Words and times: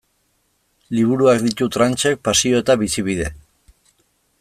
Liburuak 0.99 1.43
ditu 1.49 1.69
Tranchek 1.77 2.25
pasio 2.29 2.63
eta 2.65 2.81
bizibide. 2.85 3.33